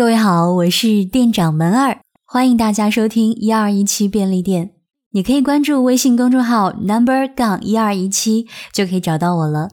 [0.00, 4.70] 各位好，我是店长门儿，欢迎大家收听一二一七便利店。
[5.10, 9.68] 你可以关注微信公众号 number 杠一二一七，就可以找到我了。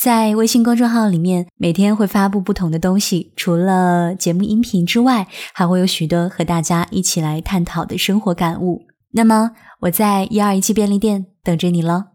[0.00, 8.82] 在微信公众号里面，每天会发布不同的东西，除了节目音频之外，还会有许多和大家一起来探讨的生活感悟。
[9.14, 12.12] 那么我在一二一七便利店等着你了。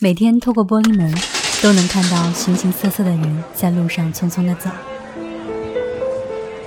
[0.00, 1.14] 每天透过玻璃门，
[1.62, 4.68] 都能看到形形色色的人在路上匆匆的走。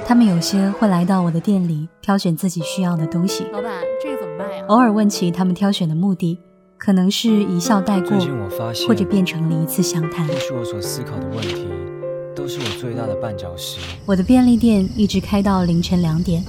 [0.08, 3.44] 他们有些会来到我的店里挑选自己需要的东西。
[3.52, 4.64] 老板，这个怎么卖呀？
[4.70, 6.40] 偶尔问起他们挑选的目的，
[6.78, 8.18] 可能是一笑带过，
[8.88, 10.26] 或者变成了一次详谈。
[10.26, 11.68] 或许我所思考的问题，
[12.34, 13.82] 都是我最大的绊脚石。
[14.06, 16.42] 我的便利店一直开到凌晨两点，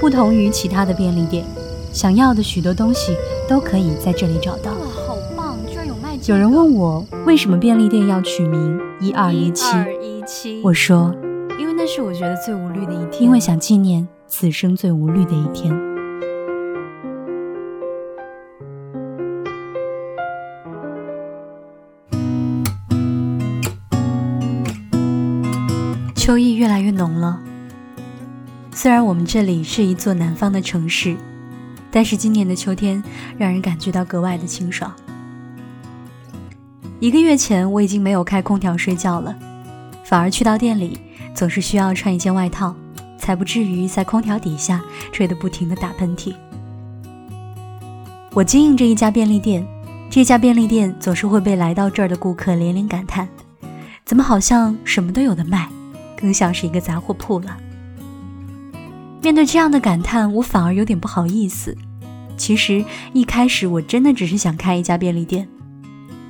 [0.00, 1.44] 不同于其他的便利店，
[1.92, 3.16] 想要的许多东西
[3.48, 4.70] 都可以在这里找到。
[4.70, 5.58] 哇，好棒！
[5.66, 6.16] 居然有卖。
[6.26, 9.66] 有人问我为什么便利店要取名一二一七？
[10.00, 10.62] 一七。
[10.62, 11.12] 我说。
[11.94, 15.70] 是我觉得最无虑的一天，因为想纪念此生最无虑的一天。
[26.16, 27.38] 秋意越来越浓了。
[28.70, 31.14] 虽然我们这里是一座南方的城市，
[31.90, 33.04] 但是今年的秋天
[33.36, 34.90] 让人感觉到格外的清爽。
[37.00, 39.36] 一个月前我已经没有开空调睡觉了，
[40.06, 40.98] 反而去到店里。
[41.34, 42.74] 总是需要穿一件外套，
[43.18, 46.34] 才不至于在空调底下吹得不停的打喷嚏。
[48.32, 49.66] 我经营着一家便利店，
[50.10, 53.28] 这家便利店总是会被来到这儿的顾客连连感叹：
[54.04, 55.68] 怎么好像什么都有的卖，
[56.16, 57.56] 更像是一个杂货铺了。
[59.20, 61.76] 面对这样的感叹，我反而有点不好意思。
[62.36, 65.46] 其实一开始我真的只是想开一家便利店，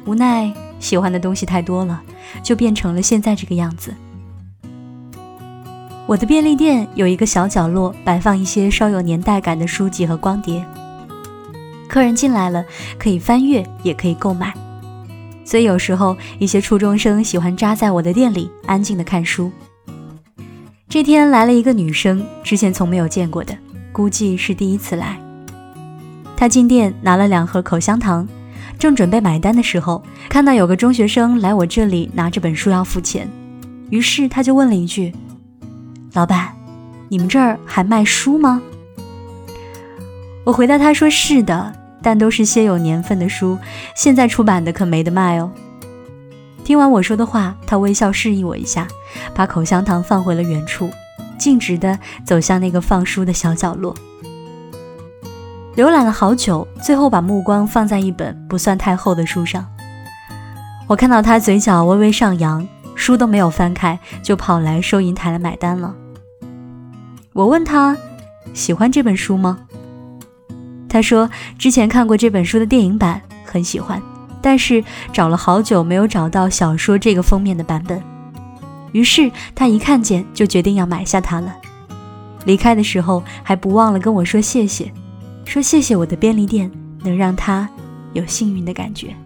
[0.04, 2.02] 无奈喜欢的东西太多了，
[2.42, 3.94] 就变成了现在这个样子。
[6.12, 10.62] 我的便利店有一个小角落，摆放一些稍有年代感的书籍和光碟。
[11.88, 12.62] 客人进来了，
[12.98, 14.52] 可以翻阅，也可以购买。
[15.42, 19.50] 所以有时候一些初中生喜欢扎在我的店里，安静的看书。
[20.86, 23.56] 这天来了一个女生，之前从没有见过的，
[23.90, 25.18] 估计是第一次来。
[26.36, 28.28] 她进店拿了两盒口香糖，
[28.78, 33.26] 正准备买单的时候，看到有个中学生来我这里拿着本书要付钱，
[33.88, 35.10] 于是她就问了一句。
[36.14, 36.54] 老板，
[37.08, 38.60] 你们这儿还卖书吗？
[40.44, 43.58] 我回答他说是的，但都是些有年份的书，
[43.94, 45.50] 现在出版的可没得卖哦。
[46.64, 48.86] 听完我说的话，他微笑示意我一下，
[49.34, 50.90] 把口香糖放回了原处，
[51.38, 53.94] 径直的走向那个放书的小角落。
[55.76, 59.66] 浏览了好久，最后把目光放在一本不算太厚的书上。
[60.86, 65.94] 我看到他嘴角微微上扬，书都没有翻开，就跑来收银台来买单了。
[67.32, 67.96] 我问他
[68.52, 69.58] 喜欢这本书吗？
[70.88, 74.00] 他说之前看过这本书的电影版，很喜欢，
[74.42, 78.02] 但是找了好久没有找到小说这个封面的版本。
[78.92, 81.56] 于是他一看见就决定要买下它了。
[82.44, 84.92] 离开的时候还不忘了跟我说谢谢，
[85.46, 86.70] 说谢谢我的便利店
[87.02, 87.66] 能让他
[88.12, 89.16] 有幸运的感觉。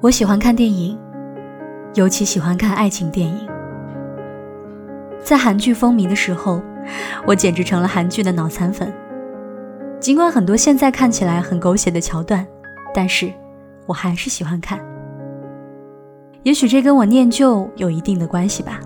[0.00, 0.96] 我喜欢看电影，
[1.94, 3.48] 尤其喜欢看爱情电影。
[5.24, 6.62] 在韩剧风靡的时候，
[7.26, 8.92] 我简直成了韩剧的脑残粉。
[9.98, 12.46] 尽管很多现在看起来很狗血的桥段，
[12.94, 13.32] 但是
[13.86, 14.78] 我还是喜欢看。
[16.44, 18.78] 也许这跟我念旧有一定的关系吧。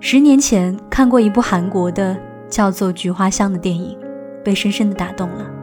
[0.00, 2.16] 十年前看过一部韩国的
[2.48, 3.98] 叫做《菊花香》的电影，
[4.42, 5.59] 被深深的打动了。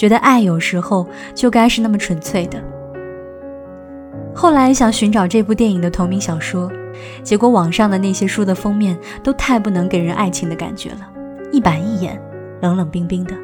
[0.00, 2.58] 觉得爱有时候就该是那么纯粹的。
[4.34, 6.72] 后来想寻找这部电影的同名小说，
[7.22, 11.06] 结果网上的那些书的封面都太不能给人爱情的感觉了，
[11.52, 12.18] 一板一眼，
[12.62, 13.34] 冷冷冰冰的。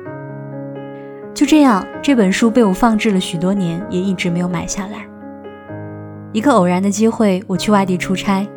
[1.35, 5.06] 就这样，这本书被我放置了许多年，也一直没有买下来。
[6.32, 8.49] 一个偶然的机会，我去外地出差，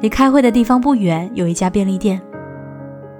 [0.00, 2.22] 离开会的地方不远有一家便利店，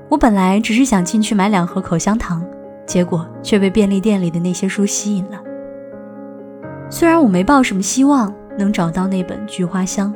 [0.08, 2.40] 我本来只是想进去买两盒口香糖。
[2.88, 5.40] 结果却被便利店里的那些书吸引了。
[6.90, 10.10] 虽然我没抱什么希望能找到那本《菊花香》，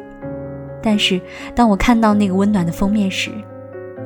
[0.83, 1.21] 但是
[1.55, 3.31] 当我看到那个温暖的封面时，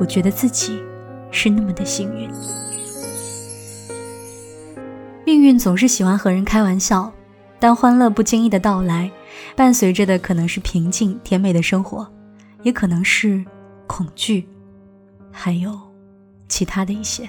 [0.00, 0.82] 我觉得自己
[1.30, 2.28] 是那么的幸运。
[5.24, 7.12] 命运总是喜欢和人开玩笑，
[7.60, 9.08] 当欢乐不经意的到来，
[9.54, 12.06] 伴随着的可能是平静甜美的生活，
[12.64, 13.44] 也可能是
[13.86, 14.48] 恐惧，
[15.30, 15.72] 还有
[16.48, 17.28] 其他的一些。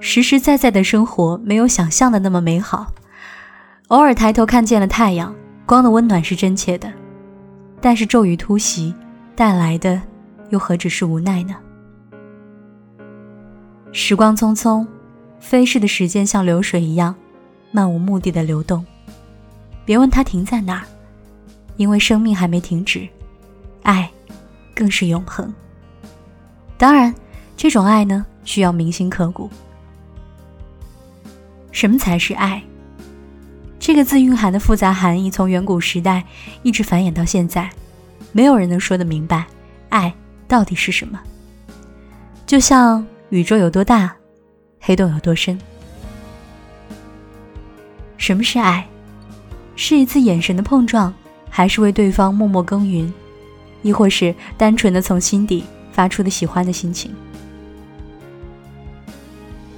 [0.00, 2.92] 实实在在的生活没有想象的那么美好。
[3.88, 5.34] 偶尔抬头看见了太阳，
[5.64, 6.92] 光的温暖是真切的，
[7.80, 8.94] 但是骤雨突袭
[9.34, 10.00] 带来的
[10.50, 11.56] 又何止是无奈呢？
[13.92, 14.86] 时光匆匆，
[15.40, 17.14] 飞逝的时间像流水一样，
[17.70, 18.84] 漫无目的的流动。
[19.84, 20.82] 别问它停在哪儿，
[21.76, 23.08] 因为生命还没停止，
[23.82, 24.10] 爱
[24.74, 25.52] 更是永恒。
[26.76, 27.14] 当然，
[27.56, 29.48] 这种爱呢，需要铭心刻骨。
[31.76, 32.62] 什么才是爱？
[33.78, 36.24] 这个字蕴含的复杂含义，从远古时代
[36.62, 37.68] 一直繁衍到现在，
[38.32, 39.44] 没有人能说得明白，
[39.90, 40.10] 爱
[40.48, 41.20] 到底是什么。
[42.46, 44.16] 就像宇宙有多大，
[44.80, 45.58] 黑洞有多深。
[48.16, 48.86] 什么是爱？
[49.76, 51.12] 是一次眼神的碰撞，
[51.50, 53.12] 还是为对方默默耕耘，
[53.82, 55.62] 亦或是单纯的从心底
[55.92, 57.14] 发出的喜欢的心情？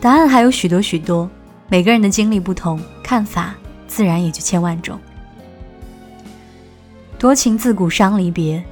[0.00, 1.28] 答案还有许多许多，
[1.68, 3.54] 每个人的经历不同，看法。
[3.88, 5.00] 自然也就千万种。
[7.18, 8.62] 多情自古伤离别，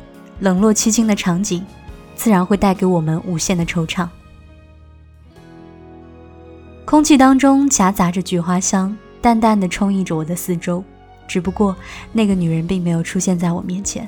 [0.40, 1.64] 冷落凄清的场景，
[2.14, 4.06] 自然会带给我们无限的惆怅。
[6.84, 10.84] 空气当中夹杂着菊花香，淡淡的充溢着我的四周。
[11.26, 11.74] 只不过
[12.12, 14.06] 那个女人并没有出现在我面前，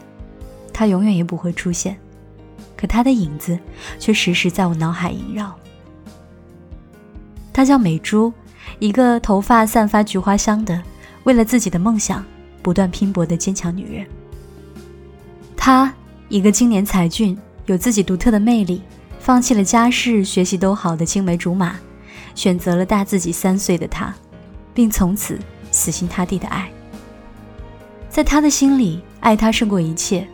[0.74, 1.98] 她永远也不会出现。
[2.76, 3.58] 可她的影子
[3.98, 5.52] 却时时在我脑海萦绕。
[7.50, 8.32] 她叫美珠，
[8.78, 10.82] 一个头发散发菊花香的。
[11.24, 12.24] 为了自己的梦想
[12.62, 14.06] 不断拼搏的坚强女人，
[15.56, 15.92] 她
[16.28, 17.36] 一个青年才俊，
[17.66, 18.80] 有自己独特的魅力，
[19.20, 21.76] 放弃了家世、学习都好的青梅竹马，
[22.34, 24.14] 选择了大自己三岁的他，
[24.72, 25.38] 并从此
[25.70, 26.70] 死心塌地的爱。
[28.08, 30.26] 在他的心里，爱他胜过一切，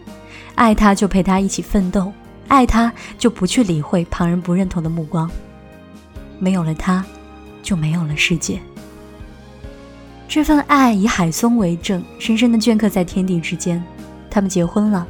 [0.54, 2.12] 爱他就陪他一起奋斗，
[2.46, 5.28] 爱他就不去理会旁人不认同的目光。
[6.38, 7.04] 没有了他，
[7.64, 8.60] 就没有了世界。
[10.28, 13.82] 这份爱以海松为证，深深的镌刻在天地之间。
[14.30, 15.06] 他们结婚了，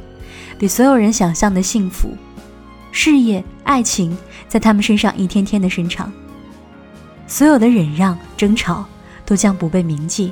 [0.57, 2.09] 比所有人想象的幸福。
[2.91, 4.17] 事业、爱情
[4.47, 6.11] 在他们身上一天天的伸长。
[7.27, 8.85] 所有的忍让、争吵
[9.25, 10.31] 都将不被铭记，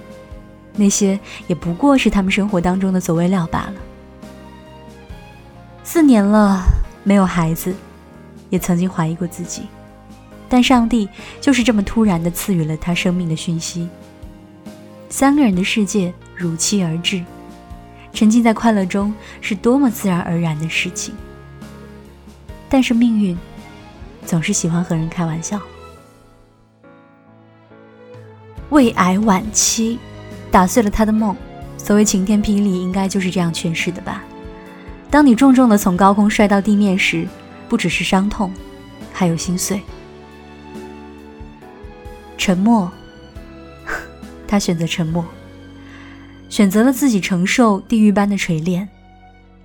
[0.76, 3.74] 那些也不过是他们生活当中的佐味料罢了。
[5.84, 6.64] 四年了，
[7.04, 7.76] 没有孩子，
[8.50, 9.64] 也曾经怀疑过自己，
[10.54, 11.10] 但上帝
[11.42, 13.90] 就是这么突然的赐予了他生命的讯息。
[15.10, 17.24] 三个人的世界如期而至，
[18.14, 19.12] 沉浸在快乐中
[19.42, 21.16] 是多么自然而然的事情。
[22.70, 23.36] 但是命运
[24.28, 25.60] 总是喜欢和人开玩笑。
[28.70, 29.98] 胃癌晚期，
[30.52, 31.36] 打碎了他的梦。
[31.80, 34.24] 所谓晴天霹雳，应该就是这样诠释的吧？
[35.10, 37.28] 当你重重的从高空摔到地面时，
[37.68, 38.54] 不只是伤痛，
[39.12, 39.82] 还有心碎。
[42.44, 42.92] 沉默。
[44.46, 45.24] 他选择沉默，
[46.50, 48.86] 选择了自己承受地狱般的锤炼、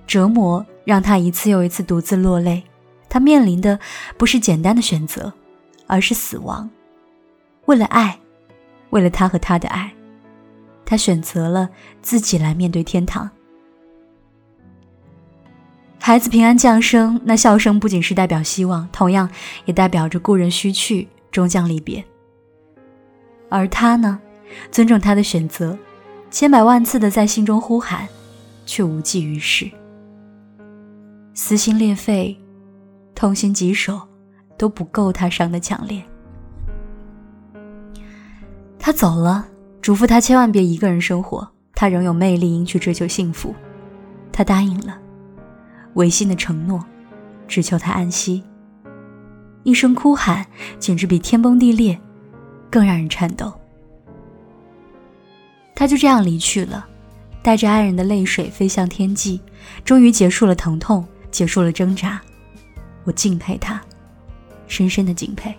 [0.07, 2.63] 折磨，让他一次又一次独自落泪。
[3.09, 3.77] 他面临的
[4.17, 5.33] 不是简单的选择，
[5.87, 6.69] 而是死亡。
[7.65, 8.17] 为了爱，
[8.91, 9.91] 为了他和他的爱，
[10.85, 11.67] 他选择了
[12.01, 13.29] 自己来面对天堂。
[15.99, 19.29] 孩子平安降生，那笑声不仅是代表希望，同样
[19.65, 22.05] 也代表着故人须去，终将离别。
[23.49, 24.19] 而他呢？
[24.71, 25.77] 尊重他的选择，
[26.31, 28.07] 千百万次的在心中呼喊，
[28.65, 29.69] 却无济于事。
[31.33, 32.37] 撕心裂肺、
[33.13, 34.01] 痛心疾首，
[34.57, 36.03] 都不够他伤的强烈。
[38.77, 39.47] 他走了，
[39.81, 41.47] 嘱咐他千万别一个人生活。
[41.73, 43.53] 他仍有魅力，应去追求幸福。
[44.31, 44.97] 他答应了，
[45.93, 46.83] 违心的承诺，
[47.47, 48.43] 只求他安息。
[49.63, 50.45] 一声哭喊，
[50.79, 51.99] 简直比天崩地裂
[52.69, 53.53] 更让人颤抖。
[55.75, 56.85] 他就这样离去了，
[57.41, 59.39] 带着爱人的泪水飞向天际，
[59.85, 62.19] 终于结束了疼痛，结束了挣扎。
[63.05, 63.81] 我敬佩他，
[64.67, 65.55] 深深的敬佩。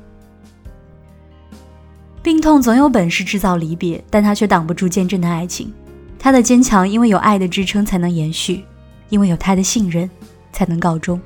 [2.22, 5.72] 病痛总有本事制造离别，但他却挡不住坚贞的爱情。
[6.18, 8.62] 他的坚强，因为有爱的支撑才能延续，
[9.08, 10.08] 因为有他的信任
[10.52, 11.18] 才能告终。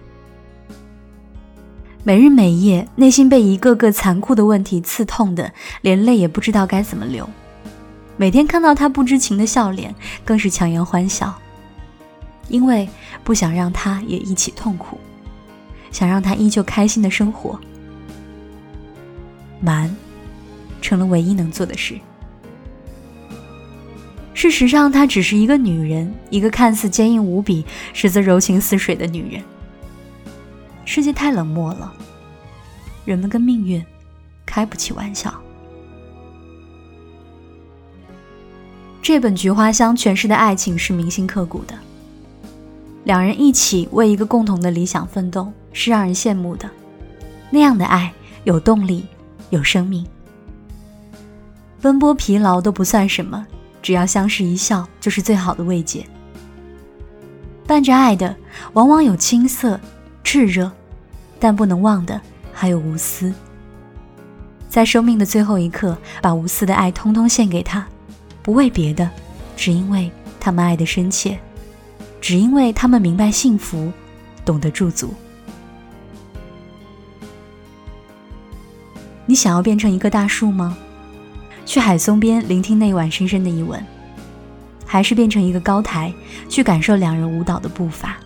[2.06, 7.26] 每日每夜，内心被一个个残酷的问题刺痛的，连泪也不知道该怎么流。
[8.18, 11.34] 每天看到他不知情的笑脸，更是强颜欢笑，
[12.49, 12.87] 因为
[13.25, 14.99] 不想让他也一起痛苦，
[15.90, 17.58] 想让他依旧开心的生活。
[19.58, 19.96] 瞒，
[20.82, 21.99] 成了唯一能做的事。
[24.34, 29.42] 事实上，她只是一个女人，一个看似坚硬无比，实则柔情似水的女人。
[30.85, 31.93] 世界太冷漠了，
[33.05, 33.85] 人们跟命运
[34.45, 35.33] 开不起玩笑。
[39.03, 41.75] 这本《菊花香》诠释的爱情是铭心刻骨的。
[43.05, 46.71] 两人一起为一个共同的理想奋斗，是让人羡慕的。
[47.50, 48.11] 那样的爱
[48.45, 49.05] 有动力，
[49.50, 50.07] 有生命。
[51.83, 53.47] 奔波疲劳都不算什么，
[53.83, 56.07] 只要相视一笑，就是最好的慰藉。
[57.67, 58.35] 伴着爱的，
[58.73, 59.79] 往往有青涩、
[60.25, 60.73] 炽热，
[61.38, 62.21] 但不能忘的
[62.52, 63.33] 还有无私。
[64.69, 67.87] 在生命的最后一刻，把无私的爱通通献给他。
[68.43, 69.09] 不为别的，
[69.57, 71.38] 只因为他们爱的深切，
[72.21, 73.93] 只因为他们明白幸福，
[74.45, 75.14] 懂得驻足。
[79.26, 80.76] 你想要变成一棵大树吗？
[81.64, 83.83] 去海松边聆听那晚深深的一吻，
[84.85, 86.12] 还是变成一个高台，
[86.49, 88.16] 去感受两人舞蹈的步伐？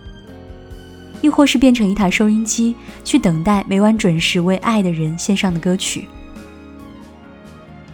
[1.21, 6.07] 亦或是变成一台收音机，去等待每晚准时为爱的人献上的歌曲？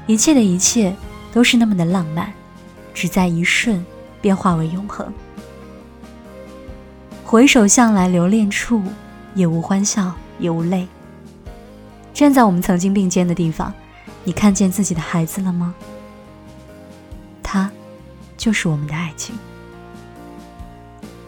[0.08, 0.96] 一切的一切。
[1.34, 2.32] 都是那么的浪漫，
[2.94, 3.86] 只在一瞬
[4.22, 5.12] 便化为永恒。
[7.26, 8.82] 回首向来留恋处，
[9.34, 10.88] 也无欢笑，也无泪。
[12.14, 13.74] 站在我们曾经并肩的地方，
[14.24, 15.76] 你看见自己的孩子了吗？
[17.44, 17.70] 他，
[18.38, 19.36] 就是我们的爱情。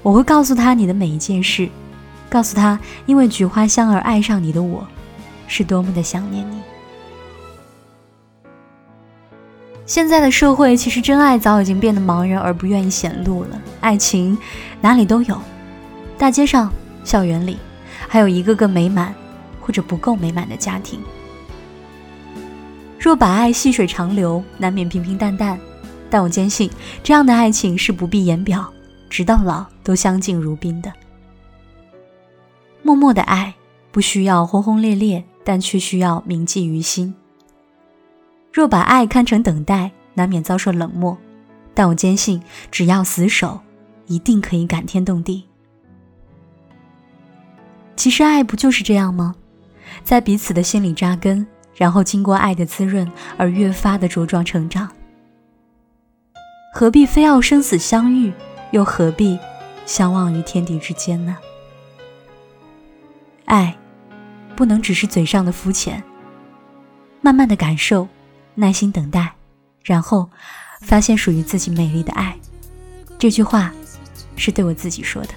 [0.02, 1.68] 我会告诉他你的每一件事，
[2.30, 4.86] 告诉他因为菊花香而爱上你的我，
[5.48, 6.60] 是多么的想念你。
[9.86, 13.62] 现在的社会，其实真爱早已经变得茫然而不愿意显露了。
[13.80, 14.38] 爱情
[14.82, 15.42] 哪里都有，
[16.18, 16.70] 大街上、
[17.06, 17.58] 校园里，
[18.08, 19.16] 还有一个个美满
[19.62, 21.00] 或者不够美满的家庭。
[23.00, 25.58] 若把爱细水长流，难免平平淡淡。
[26.10, 26.70] 但我坚信，
[27.04, 28.66] 这样的爱情是不必言表，
[29.10, 30.92] 直到老都相敬如宾的。
[32.88, 33.54] 默默的爱，
[33.92, 37.14] 不需要轰轰烈烈，但却需要铭记于心。
[38.54, 41.18] 若把爱看成等待，难免遭受冷漠。
[41.74, 42.42] 但我坚信，
[42.72, 43.60] 只要死守，
[44.06, 45.44] 一定可以感天动地。
[47.98, 49.36] 其实爱不就是这样吗？
[50.06, 54.90] 在彼此的心里扎根，然后经过爱的滋润而越发的茁壮成长。
[56.74, 58.32] 何必非要生死相遇，
[58.72, 59.38] 又何必
[59.86, 61.38] 相忘于天地之间呢？
[63.48, 63.76] 爱，
[64.56, 66.02] 不能只是嘴上的肤浅，
[67.22, 68.08] 慢慢的感受。
[68.60, 69.32] 耐心等待，
[69.84, 70.28] 然后
[70.82, 72.36] 发现属于自己美丽的爱。
[73.20, 73.72] 这句话
[74.36, 75.30] 是对我自己说的。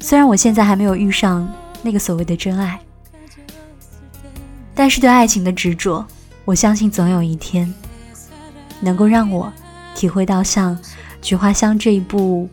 [0.00, 1.46] 虽然我现在还没有遇上
[1.82, 2.80] 那个所谓的真爱，
[4.74, 6.02] 但是对爱情的执着，
[6.46, 7.70] 我相信总有一天
[8.80, 9.52] 能够让我
[9.94, 10.74] 体会到像
[11.20, 12.48] 《菊花香》这一部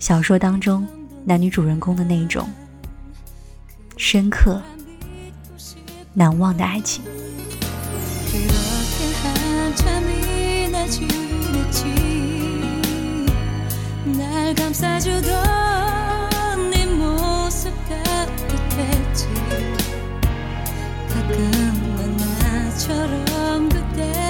[0.00, 0.84] 小说当中
[1.24, 2.48] 男女主人公的那一种
[3.97, 4.61] 深刻
[6.13, 7.03] 难忘的爱情。
[14.55, 15.31] 감싸주던
[16.69, 19.27] 네 모습 따뜻했지
[21.09, 21.51] 가끔
[21.95, 24.22] 넌 나처럼 그댈